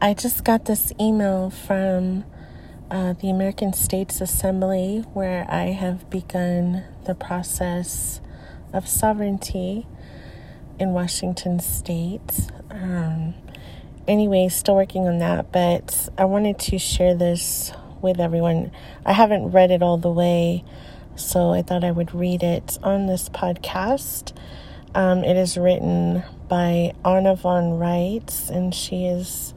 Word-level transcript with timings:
I 0.00 0.14
just 0.14 0.44
got 0.44 0.66
this 0.66 0.92
email 1.00 1.50
from 1.50 2.24
uh, 2.88 3.14
the 3.14 3.30
American 3.30 3.72
States 3.72 4.20
Assembly 4.20 5.04
where 5.12 5.44
I 5.50 5.72
have 5.72 6.08
begun 6.08 6.84
the 7.04 7.16
process 7.16 8.20
of 8.72 8.86
sovereignty 8.86 9.88
in 10.78 10.90
Washington 10.90 11.58
State. 11.58 12.48
Um, 12.70 13.34
anyway, 14.06 14.48
still 14.50 14.76
working 14.76 15.08
on 15.08 15.18
that, 15.18 15.50
but 15.50 16.08
I 16.16 16.26
wanted 16.26 16.60
to 16.60 16.78
share 16.78 17.16
this 17.16 17.72
with 18.00 18.20
everyone. 18.20 18.70
I 19.04 19.14
haven't 19.14 19.50
read 19.50 19.72
it 19.72 19.82
all 19.82 19.98
the 19.98 20.12
way, 20.12 20.62
so 21.16 21.50
I 21.52 21.62
thought 21.62 21.82
I 21.82 21.90
would 21.90 22.14
read 22.14 22.44
it 22.44 22.78
on 22.84 23.06
this 23.06 23.28
podcast. 23.28 24.32
Um, 24.94 25.24
it 25.24 25.36
is 25.36 25.58
written 25.58 26.22
by 26.46 26.92
Anna 27.04 27.34
von 27.34 27.80
Reitz, 27.80 28.48
and 28.48 28.72
she 28.72 29.04
is 29.04 29.54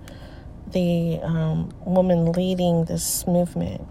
the 0.71 1.19
um, 1.21 1.73
woman 1.85 2.31
leading 2.31 2.85
this 2.85 3.25
movement. 3.27 3.81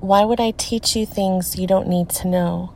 Why 0.00 0.24
would 0.24 0.40
I 0.40 0.52
teach 0.52 0.94
you 0.94 1.06
things 1.06 1.58
you 1.58 1.66
don't 1.66 1.88
need 1.88 2.08
to 2.10 2.28
know? 2.28 2.72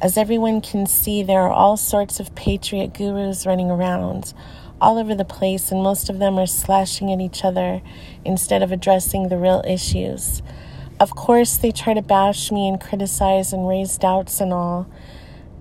As 0.00 0.16
everyone 0.16 0.60
can 0.60 0.86
see, 0.86 1.22
there 1.22 1.40
are 1.40 1.50
all 1.50 1.76
sorts 1.76 2.20
of 2.20 2.34
patriot 2.34 2.94
gurus 2.94 3.46
running 3.46 3.70
around 3.70 4.32
all 4.80 4.98
over 4.98 5.14
the 5.14 5.24
place, 5.24 5.72
and 5.72 5.82
most 5.82 6.08
of 6.08 6.18
them 6.18 6.38
are 6.38 6.46
slashing 6.46 7.12
at 7.12 7.20
each 7.20 7.44
other 7.44 7.82
instead 8.24 8.62
of 8.62 8.70
addressing 8.70 9.28
the 9.28 9.36
real 9.36 9.62
issues. 9.66 10.42
Of 11.00 11.14
course, 11.14 11.56
they 11.56 11.72
try 11.72 11.94
to 11.94 12.02
bash 12.02 12.50
me 12.52 12.68
and 12.68 12.80
criticize 12.80 13.52
and 13.52 13.68
raise 13.68 13.98
doubts 13.98 14.40
and 14.40 14.52
all 14.52 14.88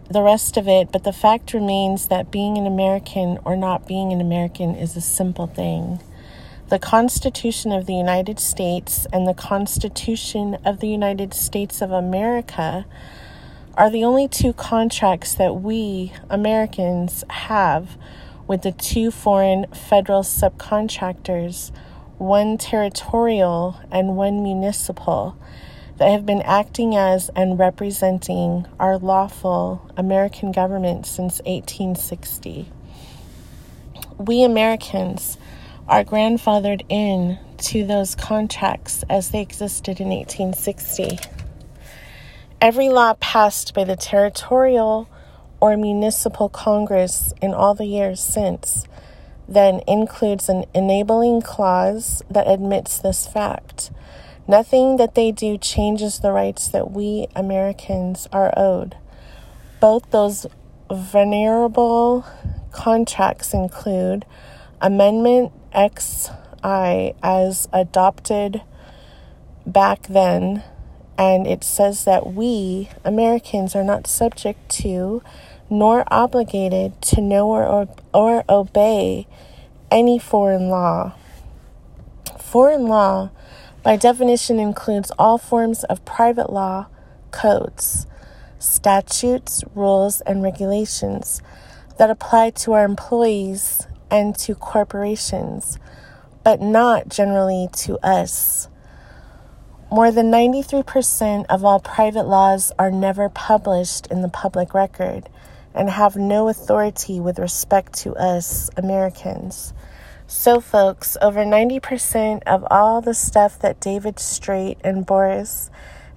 the 0.10 0.22
rest 0.22 0.56
of 0.56 0.68
it, 0.68 0.92
but 0.92 1.04
the 1.04 1.14
fact 1.14 1.54
remains 1.54 2.08
that 2.08 2.32
being 2.32 2.58
an 2.58 2.66
American 2.66 3.40
or 3.44 3.56
not 3.56 3.88
being 3.88 4.14
an 4.14 4.22
American 4.22 4.76
is 4.76 4.96
a 4.96 5.02
simple 5.02 5.48
thing. 5.48 6.00
The 6.70 6.80
Constitution 6.80 7.72
of 7.72 7.86
the 7.86 7.96
United 7.96 8.42
States 8.42 9.08
and 9.14 9.26
the 9.26 9.34
Constitution 9.34 10.58
of 10.66 10.82
the 10.82 10.90
United 10.90 11.34
States 11.34 11.82
of 11.82 11.94
America 11.94 12.86
are 13.76 13.90
the 13.90 14.04
only 14.04 14.28
two 14.28 14.52
contracts 14.52 15.34
that 15.36 15.62
we 15.62 16.12
Americans 16.30 17.24
have 17.30 17.96
with 18.48 18.64
the 18.64 18.74
two 18.74 19.12
foreign 19.12 19.68
federal 19.68 20.24
subcontractors, 20.24 21.72
one 22.18 22.58
territorial 22.58 23.80
and 23.90 24.18
one 24.18 24.44
municipal, 24.44 25.38
that 25.96 26.12
have 26.12 26.26
been 26.26 26.42
acting 26.42 26.98
as 26.98 27.30
and 27.30 27.58
representing 27.58 28.68
our 28.78 28.98
lawful 28.98 29.90
American 29.96 30.52
government 30.52 31.06
since 31.06 31.40
1860. 31.46 32.70
We 34.18 34.44
Americans 34.44 35.38
are 35.88 36.04
grandfathered 36.04 36.86
in 36.90 37.40
to 37.58 37.86
those 37.86 38.16
contracts 38.16 39.04
as 39.10 39.32
they 39.32 39.42
existed 39.42 40.00
in 40.00 40.10
1860. 40.10 41.20
Every 42.60 42.90
law 42.90 43.14
passed 43.20 43.74
by 43.74 43.84
the 43.84 43.96
territorial 43.96 45.10
or 45.60 45.78
municipal 45.78 46.50
Congress 46.50 47.34
in 47.42 47.54
all 47.54 47.74
the 47.74 47.86
years 47.86 48.22
since 48.22 48.86
then 49.48 49.82
includes 49.88 50.50
an 50.50 50.66
enabling 50.74 51.42
clause 51.42 52.22
that 52.30 52.48
admits 52.48 53.00
this 53.00 53.26
fact. 53.26 53.92
Nothing 54.48 54.98
that 54.98 55.16
they 55.16 55.32
do 55.32 55.58
changes 55.58 56.20
the 56.20 56.32
rights 56.32 56.68
that 56.70 56.92
we 56.92 57.28
Americans 57.36 58.28
are 58.32 58.54
owed. 58.58 58.98
Both 59.80 60.12
those 60.12 60.46
venerable 60.92 62.26
contracts 62.72 63.54
include 63.54 64.26
Amendment 64.80 65.52
XI 65.78 67.14
as 67.22 67.68
adopted 67.72 68.62
back 69.66 70.08
then 70.08 70.64
and 71.18 71.48
it 71.48 71.64
says 71.64 72.06
that 72.06 72.34
we, 72.34 72.90
Americans, 73.04 73.76
are 73.76 73.84
not 73.84 74.08
subject 74.08 74.70
to 74.70 75.22
nor 75.70 76.04
obligated 76.08 77.02
to 77.02 77.22
know 77.22 77.50
or, 77.50 77.90
or 78.14 78.44
obey 78.48 79.28
any 79.92 80.20
foreign 80.20 80.70
law. 80.70 81.14
Foreign 82.40 82.88
law, 82.88 83.32
by 83.84 83.98
definition, 83.98 84.60
includes 84.60 85.12
all 85.18 85.38
forms 85.38 85.84
of 85.86 86.06
private 86.06 86.52
law, 86.52 86.88
codes, 87.32 88.06
statutes, 88.60 89.64
rules, 89.76 90.22
and 90.22 90.42
regulations 90.44 91.42
that 91.98 92.10
apply 92.10 92.52
to 92.52 92.74
our 92.74 92.86
employees 92.86 93.88
and 94.10 94.36
to 94.40 94.56
corporations, 94.56 95.80
but 96.44 96.62
not 96.62 97.10
generally 97.10 97.68
to 97.74 97.98
us. 98.06 98.68
More 99.90 100.12
than 100.12 100.32
93% 100.32 101.46
of 101.50 101.64
all 101.64 101.80
private 101.80 102.28
laws 102.28 102.72
are 102.78 102.92
never 102.92 103.30
published 103.30 104.08
in 104.08 104.22
the 104.22 104.30
public 104.30 104.74
record 104.74 105.30
and 105.74 105.90
have 105.90 106.16
no 106.16 106.50
authority 106.50 107.20
with 107.20 107.40
respect 107.40 107.94
to 107.94 108.14
us 108.16 108.70
Americans. 108.76 109.74
So, 110.26 110.60
folks, 110.60 111.16
over 111.22 111.46
90% 111.46 112.44
of 112.46 112.66
all 112.70 113.00
the 113.00 113.14
stuff 113.14 113.60
that 113.60 113.80
David 113.80 114.20
Straight 114.20 114.78
and 114.84 115.06
Boris 115.06 115.70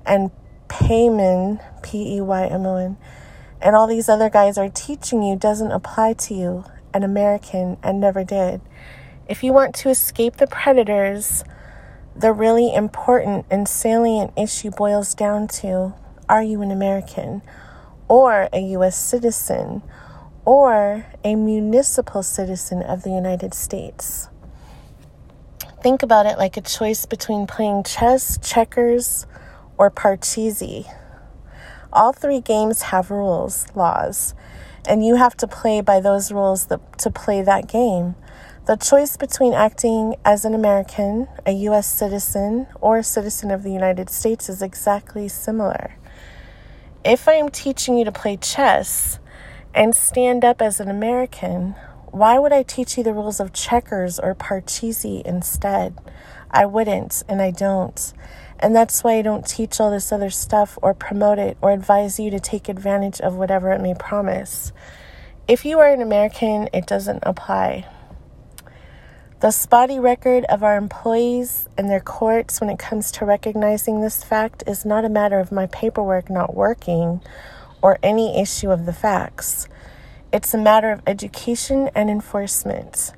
and 0.04 0.32
Peymon, 0.66 1.60
P 1.82 2.16
E 2.16 2.20
Y 2.20 2.46
M 2.46 2.66
O 2.66 2.76
N, 2.76 2.96
and 3.60 3.76
all 3.76 3.86
these 3.86 4.08
other 4.08 4.28
guys 4.28 4.58
are 4.58 4.68
teaching 4.68 5.22
you 5.22 5.36
doesn't 5.36 5.70
apply 5.70 6.14
to 6.14 6.34
you, 6.34 6.64
an 6.94 7.02
American, 7.02 7.76
and 7.82 8.00
never 8.00 8.24
did. 8.24 8.60
If 9.28 9.42
you 9.44 9.52
want 9.52 9.74
to 9.76 9.90
escape 9.90 10.36
the 10.36 10.46
predators, 10.46 11.44
the 12.16 12.32
really 12.32 12.74
important 12.74 13.46
and 13.50 13.68
salient 13.68 14.32
issue 14.36 14.70
boils 14.70 15.14
down 15.14 15.48
to 15.48 15.94
are 16.28 16.42
you 16.42 16.62
an 16.62 16.70
American 16.70 17.42
or 18.08 18.48
a 18.52 18.60
U.S. 18.60 18.98
citizen 18.98 19.82
or 20.44 21.06
a 21.24 21.34
municipal 21.34 22.22
citizen 22.22 22.82
of 22.82 23.02
the 23.02 23.10
United 23.10 23.54
States? 23.54 24.28
Think 25.82 26.02
about 26.02 26.26
it 26.26 26.36
like 26.36 26.56
a 26.56 26.60
choice 26.60 27.06
between 27.06 27.46
playing 27.46 27.84
chess, 27.84 28.38
checkers, 28.42 29.26
or 29.78 29.90
Parcheesi. 29.90 30.92
All 31.92 32.12
three 32.12 32.40
games 32.40 32.82
have 32.82 33.10
rules, 33.10 33.66
laws, 33.74 34.34
and 34.86 35.04
you 35.04 35.16
have 35.16 35.36
to 35.38 35.46
play 35.46 35.80
by 35.80 36.00
those 36.00 36.32
rules 36.32 36.66
to 36.66 37.10
play 37.10 37.42
that 37.42 37.68
game. 37.68 38.14
The 38.66 38.76
choice 38.76 39.16
between 39.16 39.52
acting 39.52 40.16
as 40.24 40.44
an 40.44 40.54
American, 40.54 41.28
a 41.46 41.52
U.S. 41.52 41.90
citizen, 41.90 42.66
or 42.80 42.98
a 42.98 43.02
citizen 43.02 43.50
of 43.50 43.62
the 43.62 43.72
United 43.72 44.10
States 44.10 44.48
is 44.48 44.62
exactly 44.62 45.28
similar. 45.28 45.96
If 47.04 47.26
I 47.26 47.32
am 47.32 47.48
teaching 47.48 47.96
you 47.96 48.04
to 48.04 48.12
play 48.12 48.36
chess 48.36 49.18
and 49.74 49.94
stand 49.94 50.44
up 50.44 50.60
as 50.60 50.78
an 50.78 50.88
American, 50.88 51.74
why 52.10 52.38
would 52.38 52.52
I 52.52 52.62
teach 52.62 52.98
you 52.98 53.02
the 53.02 53.14
rules 53.14 53.40
of 53.40 53.52
checkers 53.52 54.18
or 54.18 54.34
Parcheesi 54.34 55.22
instead? 55.22 55.96
I 56.50 56.66
wouldn't, 56.66 57.22
and 57.28 57.40
I 57.40 57.52
don't. 57.52 58.12
And 58.60 58.76
that's 58.76 59.02
why 59.02 59.14
I 59.14 59.22
don't 59.22 59.46
teach 59.46 59.80
all 59.80 59.90
this 59.90 60.12
other 60.12 60.30
stuff 60.30 60.78
or 60.82 60.92
promote 60.94 61.38
it 61.38 61.56
or 61.62 61.72
advise 61.72 62.20
you 62.20 62.30
to 62.30 62.38
take 62.38 62.68
advantage 62.68 63.20
of 63.20 63.34
whatever 63.34 63.72
it 63.72 63.80
may 63.80 63.94
promise. 63.94 64.72
If 65.48 65.64
you 65.64 65.80
are 65.80 65.88
an 65.92 66.02
American, 66.02 66.68
it 66.72 66.86
doesn't 66.86 67.24
apply. 67.24 67.86
The 69.40 69.50
spotty 69.50 69.98
record 69.98 70.44
of 70.44 70.62
our 70.62 70.76
employees 70.76 71.66
and 71.78 71.88
their 71.88 72.00
courts 72.00 72.60
when 72.60 72.68
it 72.68 72.78
comes 72.78 73.10
to 73.12 73.24
recognizing 73.24 74.02
this 74.02 74.22
fact 74.22 74.62
is 74.66 74.84
not 74.84 75.06
a 75.06 75.08
matter 75.08 75.40
of 75.40 75.50
my 75.50 75.64
paperwork 75.66 76.28
not 76.28 76.54
working 76.54 77.22
or 77.80 77.98
any 78.02 78.38
issue 78.38 78.70
of 78.70 78.84
the 78.84 78.92
facts. 78.92 79.66
It's 80.30 80.52
a 80.52 80.58
matter 80.58 80.90
of 80.92 81.00
education 81.06 81.88
and 81.94 82.10
enforcement. 82.10 83.12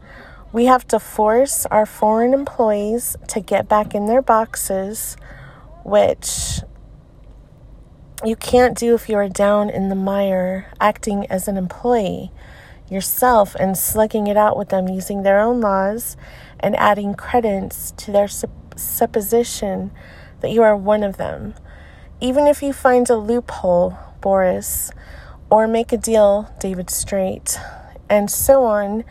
We 0.53 0.67
have 0.67 0.87
to 0.89 1.01
force 1.01 1.65
our 1.67 1.87
foreign 1.87 2.35
employees 2.35 3.17
to 3.29 3.41
get 3.41 3.69
back 3.69 3.95
in 3.95 4.07
their 4.07 4.21
boxes, 4.21 5.17
which 5.83 6.61
you 8.23 8.37
can't 8.37 8.77
do 8.77 8.95
if 8.95 9.09
you 9.09 9.17
are 9.17 9.31
down 9.31 9.71
in 9.71 9.89
the 9.89 9.95
mire 9.95 10.71
acting 10.79 11.27
as 11.31 11.49
an 11.49 11.57
employee 11.57 12.31
yourself 12.89 13.55
and 13.55 13.77
slugging 13.77 14.27
it 14.27 14.37
out 14.37 14.57
with 14.57 14.69
them 14.69 14.89
using 14.89 15.23
their 15.23 15.41
own 15.41 15.61
laws 15.61 16.17
and 16.61 16.77
adding 16.77 17.15
credence 17.15 17.93
to 17.97 18.13
their 18.13 18.29
sup- 18.29 18.51
supposition 18.77 19.91
that 20.41 20.51
you 20.51 20.63
are 20.63 20.77
one 20.77 21.03
of 21.03 21.17
them. 21.17 21.55
Even 22.21 22.47
if 22.47 22.63
you 22.63 22.75
find 22.75 23.09
a 23.09 23.17
loophole, 23.17 23.97
Boris, 24.21 24.93
or 25.49 25.67
make 25.67 25.93
a 25.93 25.97
deal, 25.97 26.55
David 26.61 26.91
Straight, 26.91 27.59
and 28.09 28.31
so 28.31 28.65
on, 28.65 29.05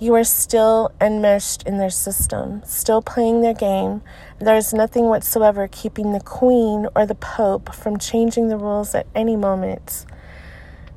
you 0.00 0.14
are 0.14 0.24
still 0.24 0.90
enmeshed 0.98 1.62
in 1.64 1.76
their 1.76 1.90
system, 1.90 2.62
still 2.64 3.02
playing 3.02 3.42
their 3.42 3.52
game. 3.52 4.00
There 4.38 4.56
is 4.56 4.72
nothing 4.72 5.04
whatsoever 5.04 5.68
keeping 5.68 6.12
the 6.12 6.20
Queen 6.20 6.88
or 6.96 7.04
the 7.04 7.14
Pope 7.14 7.74
from 7.74 7.98
changing 7.98 8.48
the 8.48 8.56
rules 8.56 8.94
at 8.94 9.06
any 9.14 9.36
moment. 9.36 10.06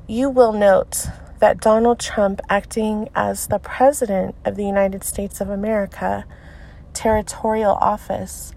You 0.08 0.30
will 0.30 0.54
note 0.54 1.06
that 1.38 1.60
Donald 1.60 2.00
Trump, 2.00 2.40
acting 2.48 3.10
as 3.14 3.48
the 3.48 3.58
President 3.58 4.34
of 4.42 4.56
the 4.56 4.64
United 4.64 5.04
States 5.04 5.38
of 5.38 5.50
America, 5.50 6.24
territorial 6.94 7.74
office, 7.74 8.54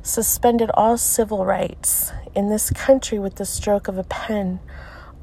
suspended 0.00 0.70
all 0.72 0.96
civil 0.96 1.44
rights 1.44 2.12
in 2.34 2.48
this 2.48 2.70
country 2.70 3.18
with 3.18 3.34
the 3.34 3.44
stroke 3.44 3.88
of 3.88 3.98
a 3.98 4.04
pen. 4.04 4.58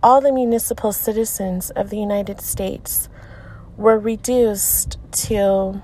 All 0.03 0.21
the 0.21 0.31
municipal 0.31 0.93
citizens 0.93 1.71
of 1.71 1.89
the 1.89 1.97
United 1.97 2.39
States 2.39 3.09
were 3.79 3.97
reduced 3.97 4.97
to 5.09 5.81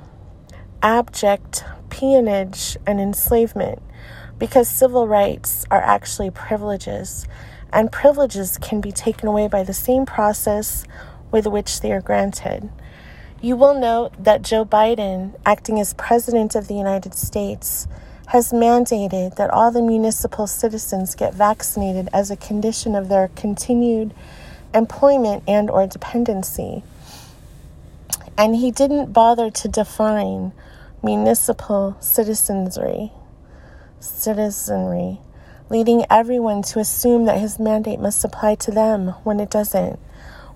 abject 0.84 1.64
peonage 1.90 2.76
and 2.86 3.00
enslavement 3.00 3.82
because 4.38 4.68
civil 4.68 5.08
rights 5.08 5.66
are 5.72 5.82
actually 5.82 6.30
privileges, 6.30 7.26
and 7.72 7.94
privileges 7.94 8.58
can 8.58 8.82
be 8.82 8.92
taken 8.92 9.30
away 9.30 9.48
by 9.48 9.64
the 9.64 9.74
same 9.74 10.06
process 10.06 10.84
with 11.32 11.48
which 11.48 11.80
they 11.80 11.90
are 11.94 12.02
granted. 12.02 12.70
You 13.42 13.56
will 13.56 13.80
note 13.80 14.12
that 14.22 14.42
Joe 14.42 14.66
Biden, 14.66 15.40
acting 15.46 15.80
as 15.80 15.94
President 15.94 16.54
of 16.54 16.68
the 16.68 16.76
United 16.76 17.14
States, 17.14 17.88
has 18.28 18.52
mandated 18.52 19.38
that 19.38 19.52
all 19.52 19.72
the 19.72 19.82
municipal 19.82 20.48
citizens 20.48 21.16
get 21.16 21.34
vaccinated 21.34 22.10
as 22.12 22.30
a 22.30 22.36
condition 22.36 22.94
of 22.94 23.08
their 23.08 23.30
continued 23.38 24.14
employment 24.74 25.44
and 25.48 25.70
or 25.70 25.88
dependency. 25.88 26.84
And 28.38 28.56
he 28.56 28.72
didn't 28.72 29.14
bother 29.14 29.50
to 29.50 29.68
define 29.68 30.54
municipal 31.02 31.96
citizenry 32.00 33.12
citizenry, 34.06 35.20
leading 35.70 36.06
everyone 36.10 36.62
to 36.62 36.80
assume 36.80 37.26
that 37.26 37.40
his 37.40 37.60
mandate 37.60 38.00
must 38.00 38.24
apply 38.24 38.56
to 38.56 38.72
them 38.72 39.10
when 39.24 39.40
it 39.40 39.50
doesn't. 39.50 40.00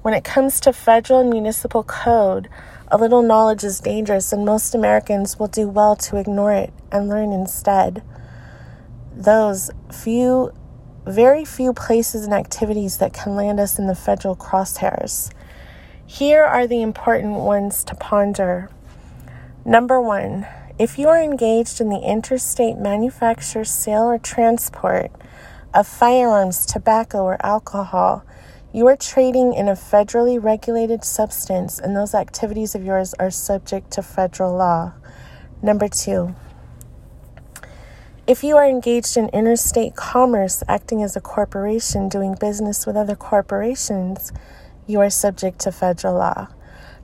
When 0.01 0.13
it 0.13 0.23
comes 0.23 0.59
to 0.61 0.71
federal 0.71 1.19
and 1.19 1.29
municipal 1.29 1.83
code, 1.83 2.47
a 2.87 2.97
little 2.97 3.21
knowledge 3.21 3.63
is 3.63 3.79
dangerous, 3.79 4.31
and 4.31 4.45
most 4.45 4.73
Americans 4.73 5.37
will 5.37 5.47
do 5.47 5.67
well 5.67 5.95
to 5.97 6.17
ignore 6.17 6.53
it 6.53 6.73
and 6.91 7.09
learn 7.09 7.31
instead. 7.31 8.01
Those 9.13 9.69
few, 9.91 10.53
very 11.05 11.43
few 11.43 11.73
places 11.73 12.23
and 12.23 12.33
activities 12.33 12.97
that 12.97 13.13
can 13.13 13.35
land 13.35 13.59
us 13.59 13.77
in 13.77 13.87
the 13.87 13.95
federal 13.95 14.35
crosshairs. 14.35 15.31
Here 16.11 16.43
are 16.43 16.65
the 16.65 16.81
important 16.81 17.35
ones 17.35 17.83
to 17.83 17.93
ponder. 17.93 18.71
Number 19.63 20.01
one, 20.01 20.47
if 20.79 20.97
you 20.97 21.07
are 21.07 21.21
engaged 21.21 21.79
in 21.79 21.89
the 21.89 21.99
interstate 21.99 22.77
manufacture, 22.77 23.63
sale, 23.63 24.05
or 24.05 24.17
transport 24.17 25.11
of 25.71 25.85
firearms, 25.85 26.65
tobacco, 26.65 27.21
or 27.21 27.37
alcohol, 27.45 28.25
you 28.73 28.87
are 28.87 28.97
trading 28.97 29.53
in 29.53 29.67
a 29.67 29.73
federally 29.73 30.43
regulated 30.43 31.03
substance, 31.03 31.77
and 31.77 31.95
those 31.95 32.15
activities 32.15 32.73
of 32.73 32.83
yours 32.83 33.13
are 33.19 33.29
subject 33.29 33.91
to 33.91 34.01
federal 34.01 34.57
law. 34.57 34.93
Number 35.61 35.87
two, 35.87 36.35
if 38.25 38.43
you 38.43 38.57
are 38.57 38.67
engaged 38.67 39.15
in 39.15 39.29
interstate 39.29 39.95
commerce, 39.95 40.63
acting 40.67 41.03
as 41.03 41.15
a 41.15 41.21
corporation, 41.21 42.09
doing 42.09 42.35
business 42.39 42.87
with 42.87 42.95
other 42.95 43.15
corporations, 43.15 44.33
you 44.89 44.99
are 44.99 45.09
subject 45.11 45.59
to 45.59 45.71
federal 45.71 46.15
law. 46.15 46.47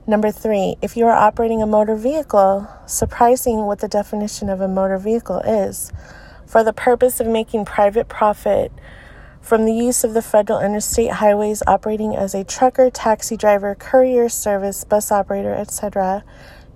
Number 0.08 0.32
three, 0.32 0.74
if 0.82 0.96
you 0.96 1.06
are 1.06 1.14
operating 1.14 1.62
a 1.62 1.66
motor 1.66 1.94
vehicle, 1.94 2.68
surprising 2.84 3.64
what 3.64 3.78
the 3.78 3.86
definition 3.86 4.48
of 4.48 4.60
a 4.60 4.66
motor 4.66 4.98
vehicle 4.98 5.38
is, 5.38 5.92
for 6.44 6.64
the 6.64 6.72
purpose 6.72 7.20
of 7.20 7.28
making 7.28 7.64
private 7.64 8.08
profit 8.08 8.72
from 9.40 9.66
the 9.66 9.72
use 9.72 10.02
of 10.02 10.14
the 10.14 10.22
federal 10.22 10.58
interstate 10.58 11.12
highways 11.12 11.62
operating 11.68 12.16
as 12.16 12.34
a 12.34 12.42
trucker, 12.42 12.90
taxi 12.90 13.36
driver, 13.36 13.76
courier 13.76 14.28
service, 14.28 14.82
bus 14.82 15.12
operator, 15.12 15.54
etc., 15.54 16.24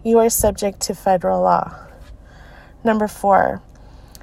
you 0.04 0.16
are 0.18 0.30
subject 0.30 0.78
to 0.80 0.94
federal 0.94 1.42
law. 1.42 1.76
Number 2.84 3.08
four, 3.08 3.62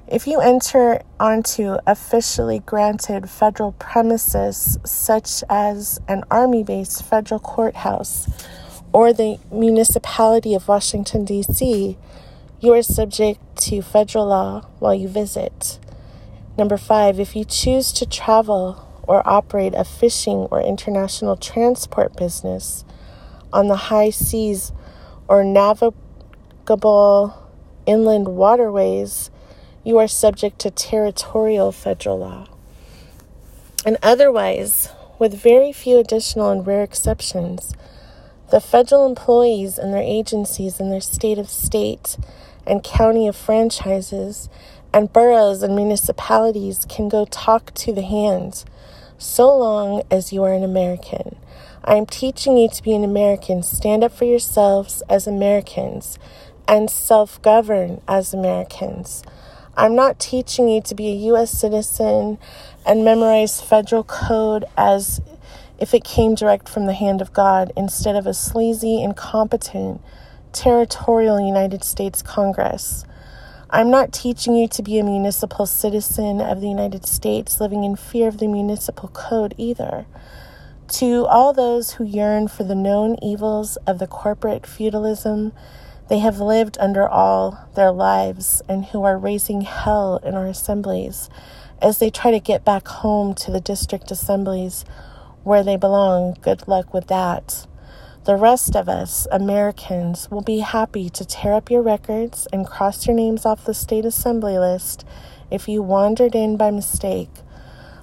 if 0.08 0.26
you 0.26 0.40
enter 0.40 1.02
onto 1.20 1.78
officially 1.86 2.60
granted 2.60 3.30
federal 3.30 3.74
premises, 3.74 4.78
such 4.86 5.44
as 5.50 6.00
an 6.08 6.24
Army 6.32 6.64
base, 6.64 7.02
federal 7.02 7.42
courthouse, 7.42 8.28
or 8.94 9.12
the 9.12 9.38
municipality 9.52 10.54
of 10.54 10.68
Washington, 10.68 11.26
D.C., 11.26 11.98
you 12.60 12.74
are 12.74 12.82
subject 12.82 13.40
to 13.58 13.82
federal 13.82 14.28
law 14.28 14.62
while 14.80 14.96
you 14.96 15.10
visit. 15.10 15.78
Number 16.58 16.78
five, 16.78 17.20
if 17.20 17.36
you 17.36 17.44
choose 17.44 17.92
to 17.94 18.06
travel 18.06 18.84
or 19.04 19.28
operate 19.28 19.74
a 19.76 19.84
fishing 19.84 20.48
or 20.50 20.62
international 20.62 21.36
transport 21.36 22.16
business 22.16 22.86
on 23.52 23.68
the 23.68 23.76
high 23.76 24.10
seas 24.10 24.72
or 25.28 25.44
navigable 25.44 27.34
inland 27.86 28.30
waterways, 28.30 29.30
you 29.88 29.98
are 29.98 30.08
subject 30.08 30.60
to 30.60 30.70
territorial 30.70 31.72
federal 31.72 32.20
law. 32.20 32.46
And 33.86 33.96
otherwise, 34.04 34.90
with 35.18 35.34
very 35.34 35.72
few 35.72 35.98
additional 35.98 36.50
and 36.50 36.68
rare 36.68 36.84
exceptions, 36.84 37.74
the 38.52 38.60
federal 38.60 39.06
employees 39.06 39.78
and 39.78 39.94
their 39.94 40.04
agencies 40.04 40.82
in 40.82 40.90
their 40.90 41.00
state 41.00 41.38
of 41.38 41.50
state 41.50 42.18
and 42.66 42.84
county 42.84 43.30
of 43.30 43.36
franchises 43.38 44.50
and 44.94 45.14
boroughs 45.14 45.64
and 45.64 45.74
municipalities 45.74 46.86
can 46.90 47.08
go 47.08 47.24
talk 47.24 47.74
to 47.76 47.94
the 47.94 48.02
hand 48.02 48.66
so 49.18 49.58
long 49.58 50.04
as 50.12 50.34
you 50.34 50.44
are 50.44 50.54
an 50.54 50.66
American. 50.66 51.38
I 51.86 51.96
am 51.96 52.08
teaching 52.08 52.58
you 52.58 52.68
to 52.68 52.84
be 52.84 52.94
an 52.94 53.06
American. 53.06 53.64
Stand 53.64 54.04
up 54.04 54.12
for 54.12 54.26
yourselves 54.26 55.02
as 55.08 55.28
Americans 55.28 56.20
and 56.68 56.90
self 56.90 57.42
govern 57.42 58.02
as 58.06 58.34
Americans. 58.34 59.24
I'm 59.78 59.94
not 59.94 60.18
teaching 60.18 60.68
you 60.68 60.82
to 60.82 60.96
be 60.96 61.10
a 61.10 61.26
U.S. 61.28 61.52
citizen 61.52 62.40
and 62.84 63.06
memorize 63.06 63.62
federal 63.62 64.04
code 64.04 64.66
as 64.76 65.22
if 65.78 65.94
it 65.94 66.04
came 66.04 66.34
direct 66.34 66.68
from 66.68 66.88
the 66.88 66.96
hand 66.96 67.22
of 67.22 67.32
God 67.32 67.72
instead 67.78 68.16
of 68.16 68.26
a 68.26 68.34
sleazy, 68.34 69.04
incompetent, 69.04 70.02
territorial 70.52 71.40
United 71.40 71.84
States 71.84 72.24
Congress. 72.24 73.06
I'm 73.70 73.92
not 73.92 74.12
teaching 74.12 74.56
you 74.56 74.68
to 74.70 74.82
be 74.82 74.98
a 74.98 75.04
municipal 75.04 75.68
citizen 75.68 76.42
of 76.42 76.60
the 76.60 76.70
United 76.70 77.06
States 77.06 77.62
living 77.62 77.84
in 77.84 77.96
fear 77.96 78.28
of 78.28 78.40
the 78.40 78.48
municipal 78.48 79.10
code 79.10 79.54
either. 79.58 80.08
To 80.94 81.28
all 81.28 81.54
those 81.54 81.92
who 81.92 82.04
yearn 82.04 82.48
for 82.48 82.64
the 82.64 82.74
known 82.74 83.16
evils 83.22 83.76
of 83.86 84.00
the 84.00 84.08
corporate 84.08 84.66
feudalism 84.66 85.54
they 86.10 86.20
have 86.20 86.40
lived 86.40 86.78
under 86.80 87.08
all 87.08 87.68
their 87.76 87.92
lives 87.92 88.62
and 88.70 88.86
who 88.86 89.04
are 89.04 89.18
raising 89.18 89.62
hell 89.62 90.18
in 90.24 90.36
our 90.36 90.48
assemblies 90.48 91.30
as 91.82 92.00
they 92.00 92.10
try 92.10 92.32
to 92.32 92.40
get 92.40 92.66
back 92.66 92.88
home 92.88 93.34
to 93.36 93.52
the 93.52 93.62
district 93.62 94.10
assemblies 94.10 94.86
where 95.44 95.64
they 95.64 95.76
belong. 95.76 96.36
Good 96.42 96.68
luck 96.68 96.94
with 96.94 97.08
that. 97.08 97.68
The 98.26 98.36
rest 98.36 98.76
of 98.76 98.90
us, 98.90 99.26
Americans, 99.32 100.30
will 100.30 100.42
be 100.42 100.60
happy 100.60 101.10
to 101.12 101.24
tear 101.24 101.54
up 101.54 101.72
your 101.72 101.82
records 101.82 102.48
and 102.52 102.68
cross 102.68 103.08
your 103.08 103.16
names 103.16 103.46
off 103.46 103.64
the 103.64 103.74
state 103.74 104.04
assembly 104.04 104.60
list 104.60 105.06
if 105.50 105.70
you 105.70 105.82
wandered 105.82 106.36
in 106.36 106.58
by 106.58 106.72
mistake. 106.72 107.30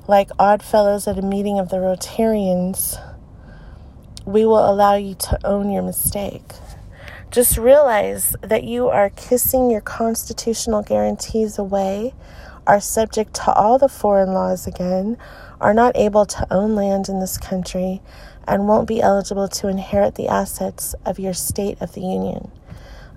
Like 0.08 0.30
odd 0.38 0.62
fellows 0.62 1.06
at 1.06 1.18
a 1.18 1.23
meeting 1.23 1.58
of 1.58 1.68
the 1.68 1.76
Rotarians, 1.76 2.99
we 4.25 4.46
will 4.46 4.66
allow 4.66 4.94
you 4.94 5.14
to 5.14 5.38
own 5.46 5.70
your 5.70 5.82
mistake. 5.82 6.52
Just 7.34 7.58
realize 7.58 8.36
that 8.42 8.62
you 8.62 8.88
are 8.90 9.10
kissing 9.10 9.68
your 9.68 9.80
constitutional 9.80 10.82
guarantees 10.82 11.58
away, 11.58 12.14
are 12.64 12.80
subject 12.80 13.34
to 13.34 13.52
all 13.52 13.76
the 13.76 13.88
foreign 13.88 14.32
laws 14.32 14.68
again, 14.68 15.18
are 15.60 15.74
not 15.74 15.96
able 15.96 16.26
to 16.26 16.46
own 16.52 16.76
land 16.76 17.08
in 17.08 17.18
this 17.18 17.36
country 17.36 18.00
and 18.46 18.68
won't 18.68 18.86
be 18.86 19.02
eligible 19.02 19.48
to 19.48 19.66
inherit 19.66 20.14
the 20.14 20.28
assets 20.28 20.94
of 21.04 21.18
your 21.18 21.34
State 21.34 21.76
of 21.80 21.94
the 21.94 22.02
Union. 22.02 22.52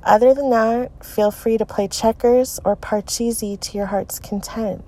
Other 0.01 0.33
than 0.33 0.49
that, 0.49 1.05
feel 1.05 1.29
free 1.29 1.59
to 1.59 1.65
play 1.67 1.87
checkers 1.87 2.59
or 2.65 2.75
parcheesi 2.75 3.59
to 3.59 3.77
your 3.77 3.85
heart's 3.85 4.17
content 4.17 4.83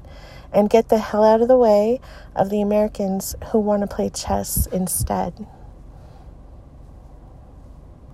and 0.51 0.71
get 0.71 0.89
the 0.89 0.97
hell 0.97 1.23
out 1.23 1.43
of 1.43 1.47
the 1.47 1.55
way 1.55 2.01
of 2.35 2.49
the 2.49 2.61
Americans 2.61 3.35
who 3.51 3.59
want 3.59 3.87
to 3.87 3.95
play 3.95 4.09
chess 4.09 4.65
instead. 4.71 5.45